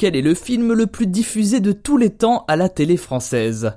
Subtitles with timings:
[0.00, 3.72] Quel est le film le plus diffusé de tous les temps à la télé française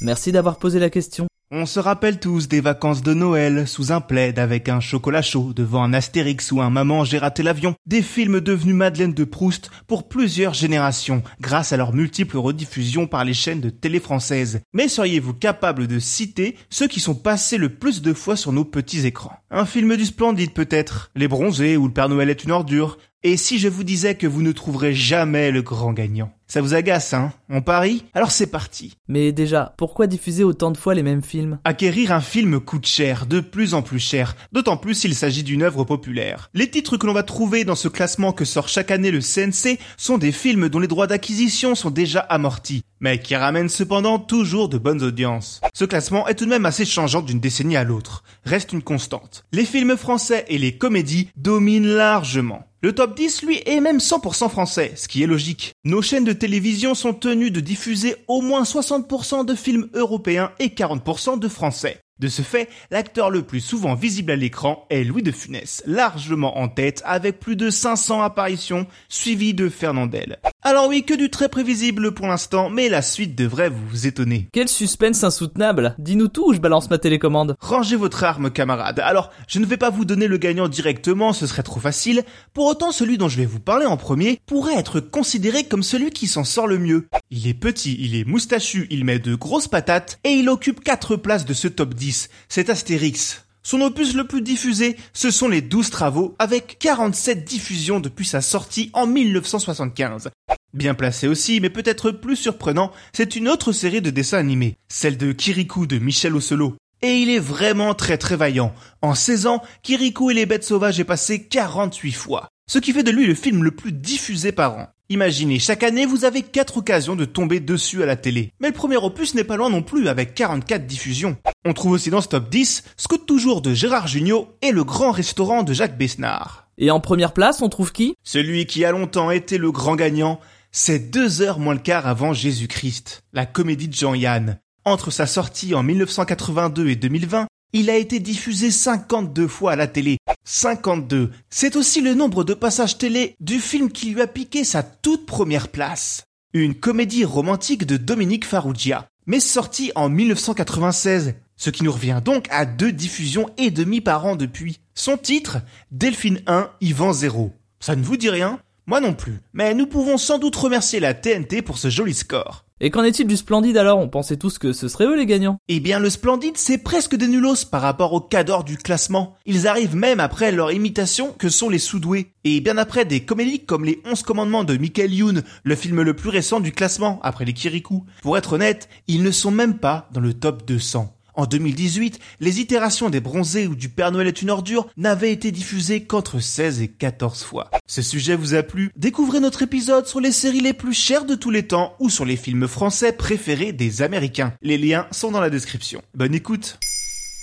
[0.00, 1.26] Merci d'avoir posé la question.
[1.50, 5.54] On se rappelle tous des vacances de Noël sous un plaid avec un chocolat chaud
[5.54, 7.74] devant un Astérix ou un Maman j'ai raté l'avion.
[7.86, 13.24] Des films devenus Madeleine de Proust pour plusieurs générations grâce à leurs multiples rediffusions par
[13.24, 14.60] les chaînes de télé françaises.
[14.74, 18.66] Mais seriez-vous capable de citer ceux qui sont passés le plus de fois sur nos
[18.66, 19.32] petits écrans?
[19.50, 21.10] Un film du Splendide peut-être?
[21.16, 22.98] Les Bronzés ou Le Père Noël est une ordure?
[23.22, 26.30] Et si je vous disais que vous ne trouverez jamais le grand gagnant?
[26.50, 28.96] Ça vous agace, hein On parie Alors c'est parti.
[29.06, 31.58] Mais déjà, pourquoi diffuser autant de fois les mêmes films?
[31.64, 35.62] Acquérir un film coûte cher, de plus en plus cher, d'autant plus s'il s'agit d'une
[35.62, 36.48] œuvre populaire.
[36.54, 39.78] Les titres que l'on va trouver dans ce classement que sort chaque année le CNC
[39.98, 44.70] sont des films dont les droits d'acquisition sont déjà amortis, mais qui ramènent cependant toujours
[44.70, 45.60] de bonnes audiences.
[45.74, 48.22] Ce classement est tout de même assez changeant d'une décennie à l'autre.
[48.46, 49.44] Reste une constante.
[49.52, 52.67] Les films français et les comédies dominent largement.
[52.80, 55.72] Le top 10, lui, est même 100% français, ce qui est logique.
[55.82, 60.68] Nos chaînes de télévision sont tenues de diffuser au moins 60% de films européens et
[60.68, 62.00] 40% de français.
[62.20, 66.58] De ce fait, l'acteur le plus souvent visible à l'écran est Louis de Funès, largement
[66.58, 70.40] en tête avec plus de 500 apparitions, suivi de Fernandel.
[70.62, 74.48] Alors oui, que du très prévisible pour l'instant, mais la suite devrait vous étonner.
[74.52, 78.98] Quel suspense insoutenable Dis-nous tout ou je balance ma télécommande Rangez votre arme, camarade.
[78.98, 82.24] Alors, je ne vais pas vous donner le gagnant directement, ce serait trop facile.
[82.52, 86.10] Pour autant, celui dont je vais vous parler en premier pourrait être considéré comme celui
[86.10, 87.06] qui s'en sort le mieux.
[87.30, 91.14] Il est petit, il est moustachu, il met de grosses patates, et il occupe 4
[91.14, 92.07] places de ce top 10
[92.48, 93.44] c'est Astérix.
[93.62, 98.40] Son opus le plus diffusé, ce sont les 12 travaux, avec 47 diffusions depuis sa
[98.40, 100.30] sortie en 1975.
[100.72, 105.16] Bien placé aussi, mais peut-être plus surprenant, c'est une autre série de dessins animés, celle
[105.16, 106.76] de Kirikou de Michel Ocelot.
[107.02, 108.74] Et il est vraiment très très vaillant.
[109.02, 112.48] En 16 ans, Kirikou et les bêtes sauvages est passé 48 fois.
[112.70, 114.88] Ce qui fait de lui le film le plus diffusé par an.
[115.10, 118.52] Imaginez, chaque année, vous avez 4 occasions de tomber dessus à la télé.
[118.60, 121.38] Mais le premier opus n'est pas loin non plus, avec 44 diffusions.
[121.64, 125.10] On trouve aussi dans ce top 10 Scout toujours de Gérard Jugnot et le grand
[125.10, 126.68] restaurant de Jacques Besnard.
[126.76, 128.16] Et en première place, on trouve qui?
[128.22, 130.40] Celui qui a longtemps été le grand gagnant,
[130.72, 134.58] c'est deux heures moins le quart avant Jésus-Christ, la comédie de Jean-Yann.
[134.84, 139.86] Entre sa sortie en 1982 et 2020, il a été diffusé 52 fois à la
[139.86, 140.18] télé.
[140.44, 141.30] 52.
[141.50, 145.26] C'est aussi le nombre de passages télé du film qui lui a piqué sa toute
[145.26, 146.24] première place.
[146.54, 152.46] Une comédie romantique de Dominique Farrugia, mais sortie en 1996, ce qui nous revient donc
[152.50, 154.80] à deux diffusions et demi par an depuis.
[154.94, 155.58] Son titre,
[155.90, 157.52] Delphine 1, Yvan 0.
[157.80, 158.58] Ça ne vous dit rien?
[158.86, 159.40] Moi non plus.
[159.52, 162.64] Mais nous pouvons sans doute remercier la TNT pour ce joli score.
[162.80, 163.98] Et qu'en est-il du Splendide alors?
[163.98, 165.58] On pensait tous que ce seraient eux les gagnants.
[165.68, 169.36] Eh bien, le Splendide, c'est presque des nulos par rapport aux cadors du classement.
[169.46, 172.32] Ils arrivent même après leur imitation que sont les Soudoués.
[172.44, 176.14] Et bien après des comédies comme les 11 commandements de Michael Youn, le film le
[176.14, 178.04] plus récent du classement, après les Kirikou.
[178.22, 181.17] Pour être honnête, ils ne sont même pas dans le top 200.
[181.38, 185.52] En 2018, les itérations des bronzés ou du Père Noël est une ordure n'avaient été
[185.52, 187.70] diffusées qu'entre 16 et 14 fois.
[187.86, 188.90] Ce sujet vous a plu?
[188.96, 192.24] Découvrez notre épisode sur les séries les plus chères de tous les temps ou sur
[192.24, 194.52] les films français préférés des Américains.
[194.62, 196.02] Les liens sont dans la description.
[196.12, 196.80] Bonne écoute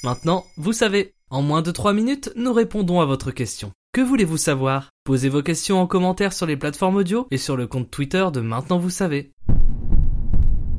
[0.03, 3.71] Maintenant, vous savez, en moins de 3 minutes, nous répondons à votre question.
[3.93, 4.89] Que voulez-vous savoir?
[5.05, 8.41] Posez vos questions en commentaire sur les plateformes audio et sur le compte Twitter de
[8.41, 9.31] Maintenant vous savez.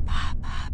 [0.05, 0.66] Papa.